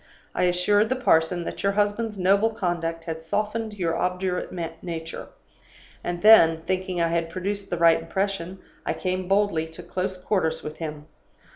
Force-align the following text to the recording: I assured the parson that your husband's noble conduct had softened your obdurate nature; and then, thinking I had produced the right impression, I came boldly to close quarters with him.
I 0.33 0.45
assured 0.45 0.89
the 0.89 0.95
parson 0.95 1.43
that 1.43 1.61
your 1.61 1.73
husband's 1.73 2.17
noble 2.17 2.49
conduct 2.49 3.03
had 3.03 3.21
softened 3.21 3.75
your 3.75 3.95
obdurate 3.95 4.51
nature; 4.81 5.27
and 6.03 6.23
then, 6.23 6.63
thinking 6.65 6.99
I 6.99 7.09
had 7.09 7.29
produced 7.29 7.69
the 7.69 7.77
right 7.77 8.01
impression, 8.01 8.57
I 8.83 8.93
came 8.95 9.27
boldly 9.27 9.67
to 9.67 9.83
close 9.83 10.17
quarters 10.17 10.63
with 10.63 10.77
him. 10.77 11.05